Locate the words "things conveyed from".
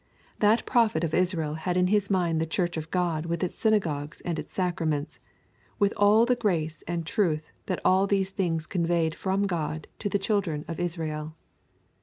8.31-9.43